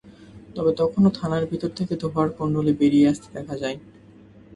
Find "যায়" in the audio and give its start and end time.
3.61-3.77